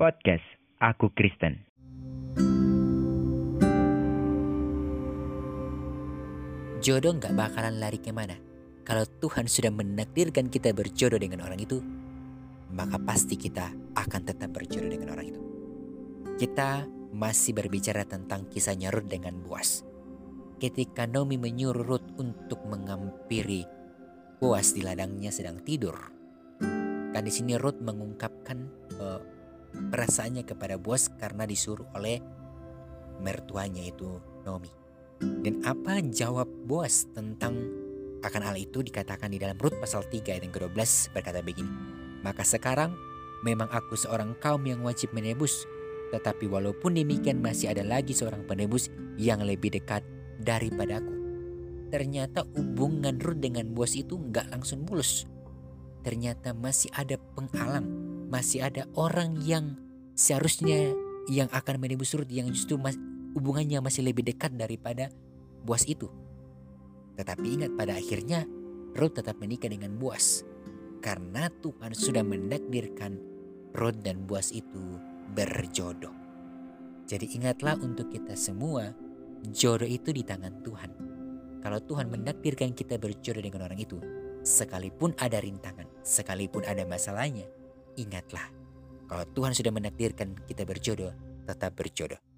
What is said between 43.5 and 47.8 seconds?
aku seorang kaum yang wajib menebus. Tetapi walaupun demikian masih